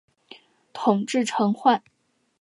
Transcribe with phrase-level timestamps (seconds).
[0.73, 1.79] 统制陈宧。